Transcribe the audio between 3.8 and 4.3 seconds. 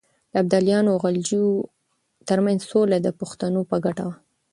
ګټه وه.